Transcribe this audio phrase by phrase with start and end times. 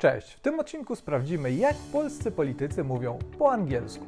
[0.00, 0.32] Cześć!
[0.32, 4.06] W tym odcinku sprawdzimy, jak polscy politycy mówią po angielsku.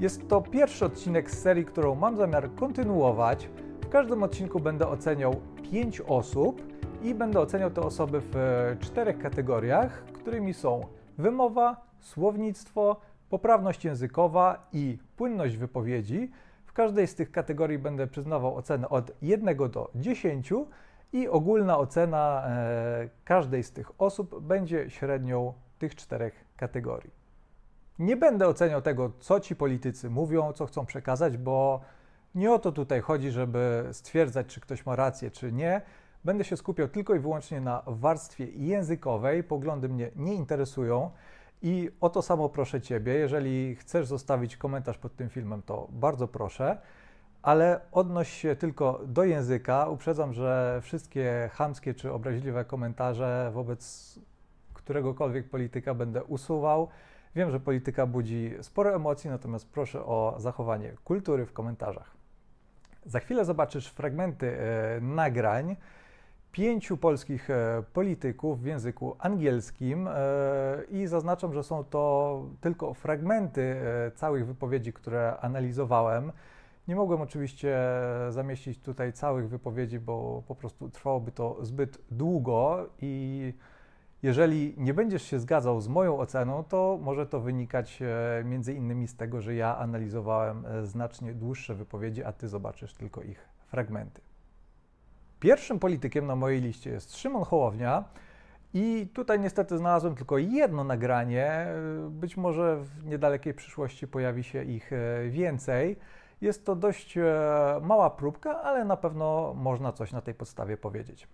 [0.00, 3.48] Jest to pierwszy odcinek z serii, którą mam zamiar kontynuować.
[3.80, 5.40] W każdym odcinku będę oceniał
[5.70, 6.62] 5 osób
[7.02, 10.86] i będę oceniał te osoby w e, czterech kategoriach, którymi są
[11.18, 13.00] wymowa, słownictwo,
[13.30, 16.30] poprawność językowa i płynność wypowiedzi.
[16.66, 20.52] W każdej z tych kategorii będę przyznawał ocenę od 1 do 10
[21.12, 27.10] i ogólna ocena e, każdej z tych osób będzie średnią tych czterech kategorii.
[27.98, 31.80] Nie będę oceniał tego, co ci politycy mówią, co chcą przekazać, bo
[32.34, 35.80] nie o to tutaj chodzi, żeby stwierdzać, czy ktoś ma rację, czy nie.
[36.24, 39.44] Będę się skupiał tylko i wyłącznie na warstwie językowej.
[39.44, 41.10] Poglądy mnie nie interesują.
[41.62, 43.14] I o to samo proszę Ciebie.
[43.14, 46.78] Jeżeli chcesz zostawić komentarz pod tym filmem, to bardzo proszę
[47.42, 49.86] ale odnoś się tylko do języka.
[49.88, 54.18] Uprzedzam, że wszystkie chamskie czy obraźliwe komentarze wobec
[54.74, 56.88] któregokolwiek polityka będę usuwał.
[57.34, 62.10] Wiem, że polityka budzi sporo emocji, natomiast proszę o zachowanie kultury w komentarzach.
[63.06, 65.76] Za chwilę zobaczysz fragmenty e, nagrań
[66.52, 70.12] pięciu polskich e, polityków w języku angielskim e,
[70.90, 76.32] i zaznaczam, że są to tylko fragmenty e, całych wypowiedzi, które analizowałem.
[76.88, 77.78] Nie mogłem oczywiście
[78.28, 83.52] zamieścić tutaj całych wypowiedzi, bo po prostu trwałoby to zbyt długo i
[84.22, 89.08] jeżeli nie będziesz się zgadzał z moją oceną, to może to wynikać e, między innymi
[89.08, 94.20] z tego, że ja analizowałem e, znacznie dłuższe wypowiedzi, a ty zobaczysz tylko ich fragmenty.
[95.40, 98.04] Pierwszym politykiem na mojej liście jest Szymon Hołownia.
[98.74, 101.46] I tutaj niestety znalazłem tylko jedno nagranie.
[101.46, 101.76] E,
[102.10, 104.90] być może w niedalekiej przyszłości pojawi się ich
[105.30, 105.96] więcej.
[106.42, 107.22] Jest to dość e,
[107.82, 111.28] mała próbka, ale na pewno można coś na tej podstawie powiedzieć.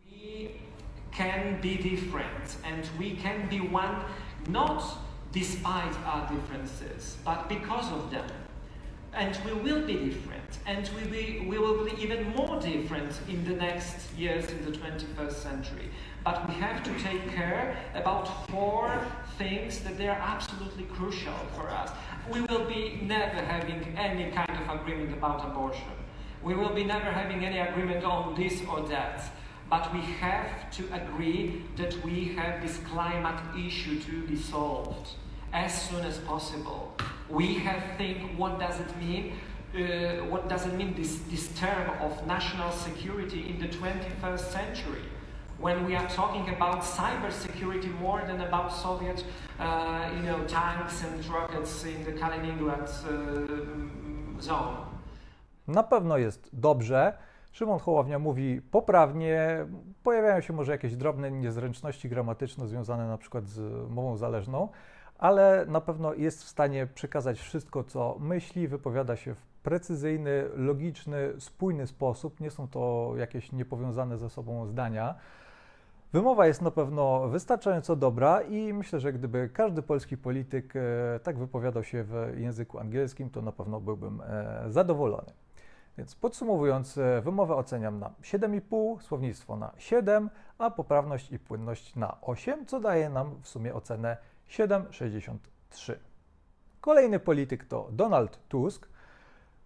[1.17, 3.97] Can be different and we can be one
[4.49, 4.99] not
[5.33, 8.48] despite our differences, but because of them.
[9.15, 13.45] And we will be different, and we, be, we will be even more different in
[13.45, 15.89] the next years in the 21st century.
[16.25, 19.01] But we have to take care about four
[19.39, 21.91] things that they are absolutely crucial for us
[22.31, 25.97] we will be never having any kind of agreement about abortion.
[26.43, 29.23] We will be never having any agreement on this or that.
[29.71, 35.11] But we have to agree that we have this climate issue to be solved
[35.53, 36.95] as soon as possible.
[37.31, 39.33] We have think what does it mean
[39.75, 45.05] uh, what does it mean this, this term of national security in the 21st century
[45.61, 49.25] when we are talking about cybersecurity more than about Soviet,
[49.59, 54.77] uh, you know, tanks and rockets in the Kaliningrad uh, zone.
[55.69, 57.13] Na pewno jest dobrze.
[57.53, 59.67] Szymon Hołownia mówi poprawnie.
[60.03, 64.69] Pojawiają się może jakieś drobne niezręczności gramatyczne związane na przykład z mową zależną,
[65.19, 71.33] ale na pewno jest w stanie przekazać wszystko, co myśli, wypowiada się w precyzyjny, logiczny,
[71.39, 72.41] spójny sposób.
[72.41, 75.15] Nie są to jakieś niepowiązane ze sobą zdania.
[76.13, 81.39] Wymowa jest na pewno wystarczająco dobra i myślę, że gdyby każdy polski polityk e, tak
[81.39, 85.33] wypowiadał się w języku angielskim, to na pewno byłbym e, zadowolony.
[85.99, 92.21] Więc podsumowując, e, wymowę oceniam na 7,5, słownictwo na 7, a poprawność i płynność na
[92.21, 94.17] 8, co daje nam w sumie ocenę
[94.49, 95.95] 7,63.
[96.81, 98.89] Kolejny polityk to Donald Tusk.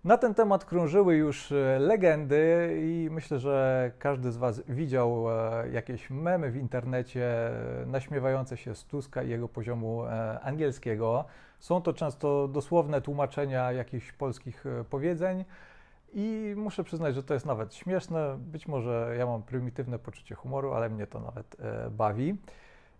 [0.04, 5.68] Na ten temat krążyły już e, legendy i myślę, że każdy z Was widział e,
[5.68, 7.24] jakieś memy w internecie
[7.82, 10.02] e, naśmiewające się z Tuska i jego poziomu
[10.42, 11.24] angielskiego.
[11.58, 15.44] Są to często dosłowne tłumaczenia jakichś polskich powiedzeń
[16.12, 18.38] i muszę przyznać, że to jest nawet śmieszne.
[18.38, 21.56] Być może ja mam prymitywne poczucie humoru, ale mnie to nawet
[21.90, 22.36] bawi.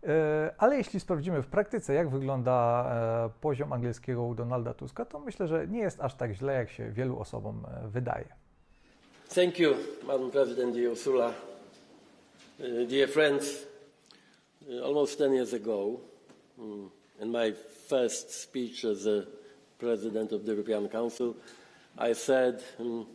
[0.07, 2.87] E, ale jeśli sprawdzimy w praktyce, jak wygląda
[3.27, 6.71] e, poziom angielskiego u Donalda Tuska, to myślę, że nie jest aż tak źle, jak
[6.71, 8.29] się wielu osobom e, wydaje.
[9.35, 9.75] Thank you,
[10.07, 11.33] Madam President Ursula.
[12.89, 13.67] Dear friends,
[14.85, 16.01] almost 10 years ago,
[16.59, 16.91] um,
[17.21, 17.53] in my
[17.89, 19.25] first speech as a
[19.79, 21.35] President of the European Council,
[21.99, 23.07] I said um,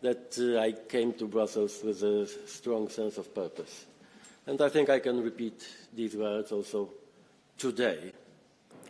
[0.00, 3.86] that uh, I came to Brussels with a strong sense of purpose.
[4.46, 6.90] And I think I can repeat these words also
[7.56, 8.12] today.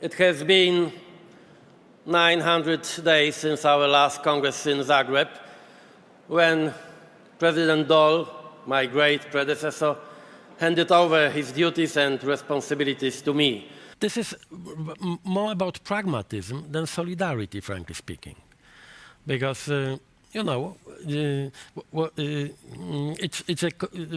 [0.00, 0.92] It has been
[2.06, 5.28] 900 days since our last Congress in Zagreb,
[6.26, 6.72] when
[7.38, 8.26] President Dole,
[8.66, 9.96] my great predecessor,
[10.58, 13.68] handed over his duties and responsibilities to me.
[14.00, 14.34] This is
[15.22, 18.36] more about pragmatism than solidarity, frankly speaking.
[19.26, 19.96] Because uh,
[20.32, 20.76] you know,
[21.06, 21.50] uh,
[21.98, 23.70] uh, it's, it's a,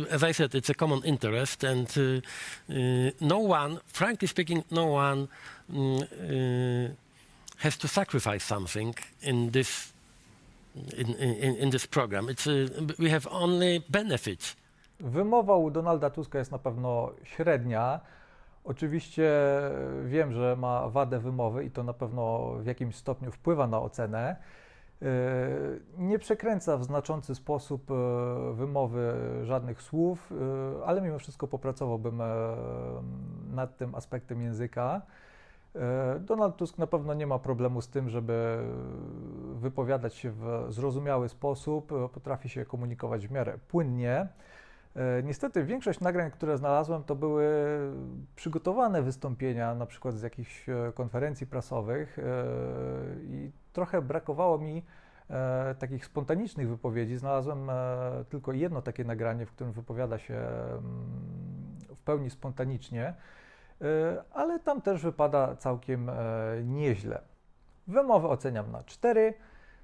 [0.09, 4.85] as I said, it's a common interest, and uh, uh, no one, frankly speaking, no
[4.87, 5.27] one
[5.71, 6.95] mm,
[7.57, 9.93] has to sacrifice something in this
[10.97, 12.29] in, in, in this program.
[12.29, 12.45] It's
[12.97, 14.55] we have only benefits.
[14.99, 17.99] Wymowa u Donalda Tuska jest na pewno średnia.
[18.63, 19.31] Oczywiście
[20.05, 24.35] wiem, że ma wadę wymowy i to na pewno w jakimś stopniu wpływa na ocenę.
[25.01, 25.07] Yy,
[25.97, 27.93] Nie przekręca w znaczący sposób e,
[28.53, 29.13] wymowy
[29.43, 30.31] żadnych słów,
[30.81, 32.25] e, ale mimo wszystko popracowałbym e,
[33.53, 35.01] nad tym aspektem języka.
[35.75, 38.57] E, Donald Tusk na pewno nie ma problemu z tym, żeby
[39.53, 44.27] wypowiadać się w zrozumiały sposób, e, potrafi się komunikować w miarę płynnie.
[44.95, 47.45] E, Niestety większość nagrań, które znalazłem, to były
[48.35, 52.23] przygotowane wystąpienia, na przykład z jakichś e, konferencji prasowych e,
[53.23, 54.83] i trochę brakowało mi
[55.29, 57.17] e, takich spontanicznych wypowiedzi.
[57.17, 57.73] Znalazłem e,
[58.29, 60.83] tylko jedno takie nagranie, w którym wypowiada się mm,
[61.95, 63.13] w pełni spontanicznie,
[63.81, 66.15] e, ale tam też wypada całkiem e,
[66.63, 67.21] nieźle.
[67.87, 69.33] Wymowę oceniam na 4,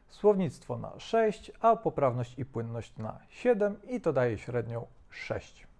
[0.07, 5.70] słownictwo na 6, a poprawność i płynność na 7 i to daje średnią 6.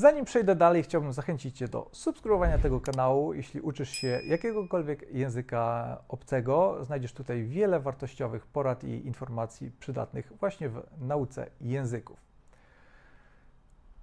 [0.00, 3.34] Zanim przejdę dalej, chciałbym zachęcić Cię do subskrybowania tego kanału.
[3.34, 10.68] Jeśli uczysz się jakiegokolwiek języka obcego, znajdziesz tutaj wiele wartościowych porad i informacji przydatnych właśnie
[10.68, 12.18] w nauce języków.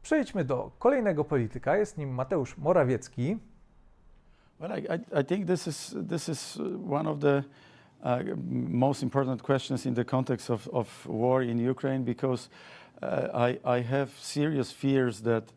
[0.02, 1.78] Przejdźmy do kolejnego polityka.
[1.78, 3.38] Jest nim Mateusz Morawiecki.
[4.60, 4.84] Well, I,
[5.22, 7.44] I, think this is this is uh, one of the
[8.04, 8.38] uh,
[8.70, 12.50] most important questions in the context of, of war in Ukraine because
[13.02, 13.08] uh,
[13.50, 15.54] I, I have serious fears that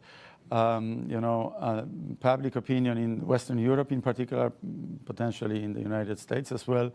[0.50, 1.84] um, you know uh,
[2.20, 4.52] public opinion in Western Europe, in particular,
[5.04, 6.92] potentially in the United States as well,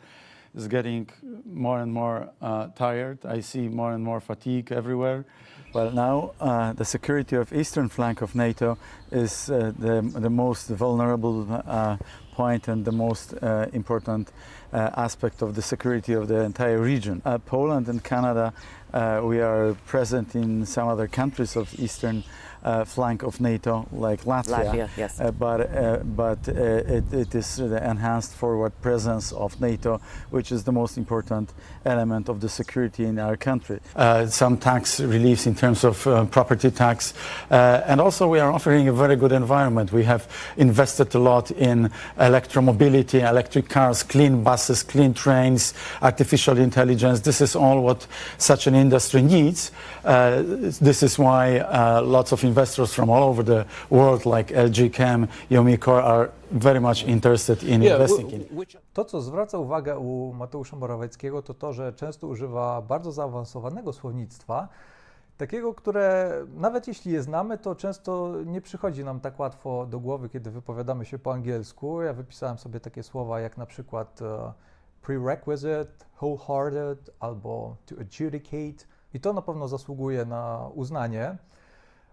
[0.56, 1.10] is getting
[1.46, 3.26] more and more uh, tired.
[3.26, 5.26] I see more and more fatigue everywhere.
[5.74, 8.78] Well, now uh, the security of eastern flank of NATO
[9.12, 11.98] is uh, the, the most vulnerable uh,
[12.32, 14.32] point and the most uh, important
[14.72, 17.22] uh, aspect of the security of the entire region.
[17.46, 18.54] Poland and Canada,
[19.22, 22.24] we are present in some other countries of eastern
[22.86, 24.66] flank of NATO, like Latvia.
[24.66, 25.20] Latvia, yes.
[25.20, 30.02] Uh, but uh, but uh, it, it is the enhanced forward presence of NATO,
[30.32, 31.54] which is the most important
[31.86, 33.80] element of the security in our country.
[33.96, 37.14] Uh, some tax reliefs in terms of uh, property tax,
[37.52, 39.92] uh, and also we are offering a very good environment.
[39.92, 40.28] We have
[40.58, 47.22] invested a lot in electromobility, electric cars, clean buses, clean trains, artificial intelligence.
[47.22, 48.08] This is all what
[48.38, 49.72] such an industry needs.
[50.04, 50.44] Uh,
[50.82, 55.28] this is why uh, lots of investors from all over the world, like LG Chem,
[55.50, 58.46] Yomicor, are very much interested in investing in.
[58.94, 64.68] To, co zwraca uwagę u Mateusza Morawieckiego, to to, że często używa bardzo zaawansowanego słownictwa,
[65.38, 70.30] takiego, które nawet jeśli je znamy, to często nie przychodzi nam tak łatwo do głowy,
[70.30, 72.02] kiedy wypowiadamy się po angielsku.
[72.02, 74.54] Ja wypisałem sobie takie słowa jak na przykład e,
[75.02, 81.38] prerequisite, wholehearted albo to adjudicate i to na pewno zasługuje na uznanie.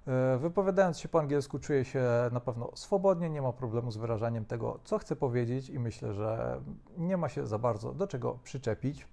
[0.06, 2.02] E, Wypowiadając się po angielsku, czuję się
[2.32, 6.60] na pewno swobodnie, nie ma problemu z wyrażaniem tego, co chcę powiedzieć, i myślę, że
[6.98, 9.06] nie ma się za bardzo do czego przyczepić.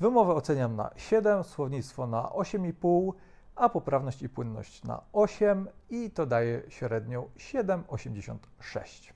[0.00, 3.12] Wymowę oceniam na 7, słownictwo na 8,5,
[3.54, 9.12] a poprawność i płynność na 8 i to daje średnią 7,86.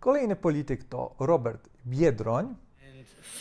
[0.00, 2.54] Kolejny polityk to Robert Biedroń.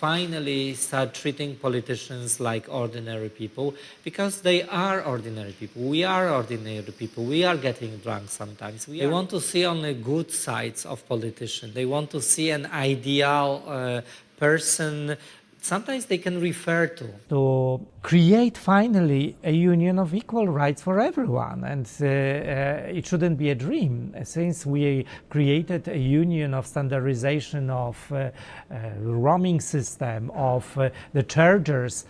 [0.03, 5.81] Finally start treating politicians like ordinary people because they are ordinary people.
[5.83, 7.23] We are ordinary people.
[7.23, 8.85] We are getting drunk sometimes.
[8.87, 11.73] We they want to see only good sides of politicians.
[11.73, 14.01] They want to see an ideal uh,
[14.37, 15.15] person.
[15.63, 17.07] Sometimes they can refer to.
[17.29, 21.63] to create finally a union of equal rights for everyone.
[21.63, 24.13] And uh, uh, it shouldn't be a dream.
[24.25, 28.31] Since we created a union of standardization of uh,
[28.69, 32.03] uh, roaming system, of uh, the chargers,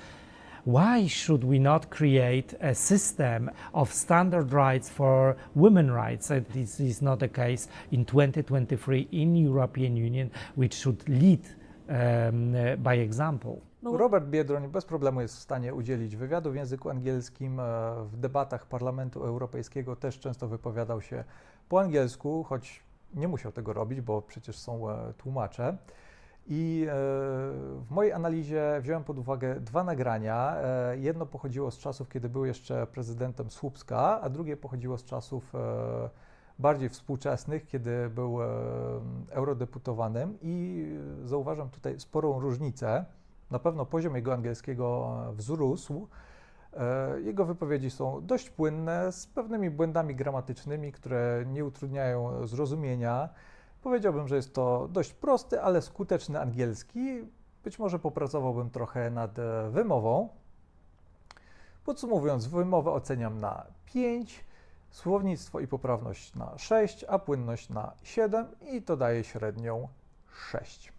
[0.66, 6.32] why should we not create a system of standard rights for women rights?
[6.32, 11.63] And this is not the case in 2023 in European Union, which should lead uh,
[12.78, 13.56] by example.
[13.84, 17.60] Robert Biedroń bez problemu jest w stanie udzielić wywiadu w języku angielskim.
[17.60, 17.64] e,
[18.06, 21.24] W debatach Parlamentu Europejskiego też często wypowiadał się
[21.70, 25.78] po angielsku, choć nie musiał tego robić, bo przecież są e, tłumacze.
[26.48, 26.94] I e,
[27.80, 30.56] w mojej analizie wziąłem pod uwagę dwa nagrania.
[30.96, 35.54] Jedno pochodziło z czasów, kiedy był jeszcze prezydentem Słupska, a drugie pochodziło z czasów
[36.60, 38.48] bardziej współczesnych, kiedy był e,
[39.30, 40.86] eurodeputowanym i
[41.26, 43.06] zauważam tutaj sporą różnicę.
[43.52, 46.08] na pewno poziom jego angielskiego wzrósł.
[46.74, 53.30] E, Jego wypowiedzi są dość płynne, z pewnymi błędami gramatycznymi, które nie utrudniają zrozumienia.
[53.82, 57.22] Powiedziałbym, że jest to dość prosty, ale skuteczny angielski.
[57.64, 60.30] Być może popracowałbym trochę nad e, wymową.
[61.86, 64.46] Podsumowując, wymowę oceniam na 5,
[64.94, 69.88] słownictwo i poprawność na 6, a płynność na 7 i to daje średnią
[70.52, 70.94] 6.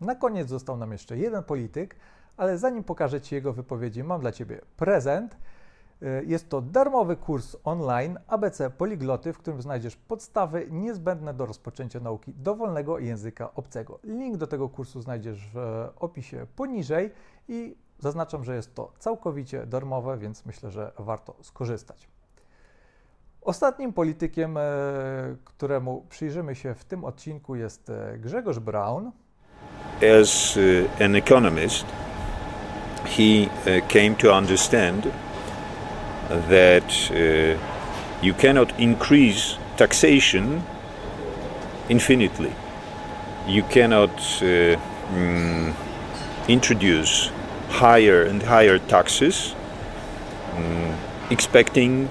[0.00, 1.96] Na koniec został nam jeszcze jeden polityk,
[2.36, 5.36] ale zanim pokażę Ci jego wypowiedzi, mam dla Ciebie prezent.
[6.02, 12.00] Y, Jest to darmowy kurs online ABC Poligloty, w którym znajdziesz podstawy niezbędne do rozpoczęcia
[12.00, 13.98] nauki dowolnego języka obcego.
[14.04, 17.10] Link do tego kursu znajdziesz w e, opisie poniżej
[17.48, 22.08] i zaznaczam, że jest to całkowicie darmowe, więc myślę, że warto skorzystać.
[23.42, 24.60] Ostatnim politykiem, e,
[25.44, 29.12] któremu przyjrzymy się w tym odcinku jest e, Grzegorz Braun.
[30.02, 31.84] as uh, an economist,
[33.04, 33.48] he
[33.88, 35.12] came to understand
[36.48, 37.10] that
[38.22, 40.62] you cannot increase taxation
[41.88, 42.52] infinitely.
[43.46, 45.74] You cannot mm,
[46.48, 47.32] introduce
[47.68, 49.54] higher and higher taxes,
[50.54, 50.96] mm,
[51.30, 52.08] expecting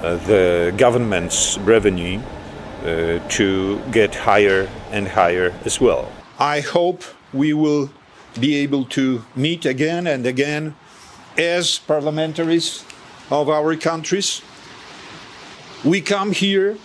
[0.00, 2.20] the government's revenue
[2.84, 6.10] uh, to get higher and higher as well.
[6.38, 7.90] I hope we will
[8.38, 10.74] be able to meet again and again
[11.38, 12.84] as parliamentaries
[13.30, 14.42] of our countries.
[15.84, 16.76] We come here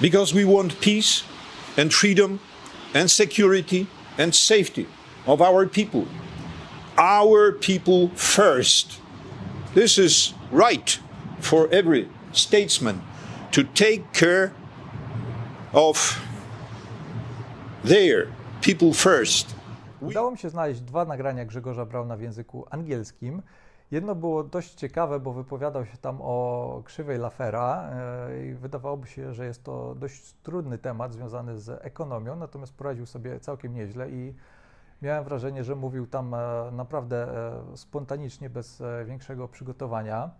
[0.00, 1.24] because we want peace
[1.76, 2.40] and freedom
[2.94, 3.86] and security
[4.18, 4.86] and safety
[5.26, 6.06] of our people.
[6.98, 9.00] Our people first.
[9.74, 11.00] This is right
[11.40, 13.00] for every statesman
[13.50, 14.50] to take care
[15.72, 16.20] of
[17.84, 18.28] their
[18.60, 19.54] people first.
[20.00, 23.42] Udało mi się znaleźć dwa nagrania Grzegorza Brauna w języku angielskim.
[23.90, 29.34] Jedno było dość ciekawe, bo wypowiadał się tam o krzywej Lafera e, i wydawałoby się,
[29.34, 34.34] że jest to dość trudny temat związany z ekonomią, natomiast poradził sobie całkiem nieźle i
[35.02, 36.38] miałem wrażenie, że mówił tam e,
[36.72, 37.16] naprawdę
[37.72, 40.30] e, spontanicznie, bez e, większego przygotowania.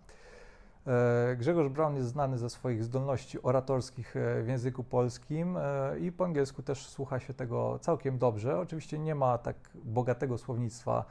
[1.37, 5.57] Grzegorz Braun jest znany ze swoich zdolności oratorskich w języku polskim
[6.01, 8.59] i po angielsku też słucha się tego całkiem dobrze.
[8.59, 11.05] Oczywiście nie ma tak bogatego słownictwa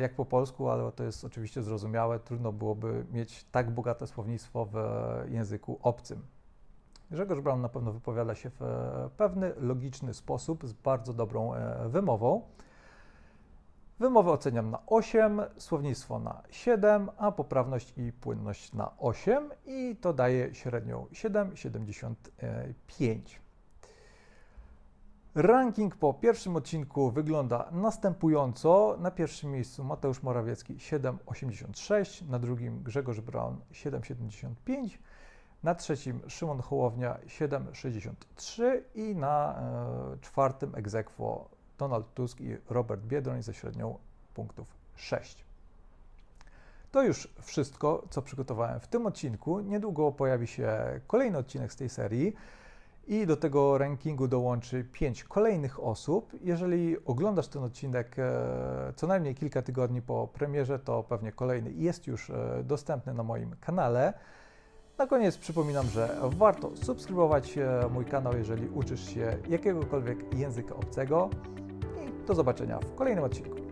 [0.00, 2.18] jak po polsku, ale to jest oczywiście zrozumiałe.
[2.18, 4.76] Trudno byłoby mieć tak bogate słownictwo w
[5.28, 6.22] języku obcym.
[7.10, 8.60] Grzegorz Braun na pewno wypowiada się w
[9.16, 11.52] pewny, logiczny sposób, z bardzo dobrą
[11.86, 12.42] wymową.
[14.04, 20.12] Wymowę oceniam na 8, słownictwo na 7, a poprawność i płynność na 8 i to
[20.12, 23.18] daje średnią 7,75.
[25.34, 28.96] Ranking po pierwszym odcinku wygląda następująco.
[29.00, 34.98] Na pierwszym miejscu Mateusz Morawiecki 7,86, na drugim Grzegorz Braun 7,75,
[35.62, 43.42] na trzecim Szymon Hołownia 7,63 i na e, czwartym egzekwo Donald Tusk i Robert Biedroń
[43.42, 43.98] ze średnią
[44.34, 44.66] punktów
[44.96, 45.44] 6.
[46.92, 49.60] To już wszystko, co przygotowałem w tym odcinku.
[49.60, 52.34] Niedługo pojawi się kolejny odcinek z tej serii
[53.06, 56.32] i do tego rankingu dołączy 5 kolejnych osób.
[56.40, 62.06] Jeżeli oglądasz ten odcinek e, co najmniej kilka tygodni po premierze, to pewnie kolejny jest
[62.06, 64.12] już e, dostępny na moim kanale.
[64.98, 71.30] Na koniec przypominam, że warto subskrybować e, mój kanał, jeżeli uczysz się jakiegokolwiek języka obcego.
[72.26, 73.63] Do zobaczenia w kolejnym odcinku.